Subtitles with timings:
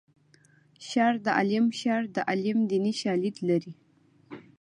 [0.87, 3.73] شر د عالم شر د عالم دیني شالید لري